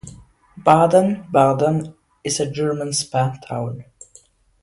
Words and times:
Baden-Baden 0.57 1.93
is 2.23 2.39
a 2.39 2.49
German 2.49 2.91
spa 2.91 3.37
town. 3.47 3.85